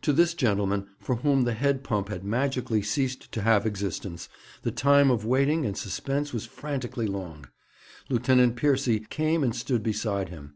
[0.00, 4.30] To this gentleman, for whom the head pump had magically ceased to have existence,
[4.62, 7.44] the time of waiting and suspense was frantically long.
[8.08, 10.54] Lieutenant Piercy came and stood beside him.